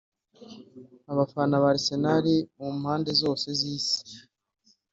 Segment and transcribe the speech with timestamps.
[1.11, 2.25] Abafana ba Arsenal
[2.59, 3.99] mu mpande zose z’Isi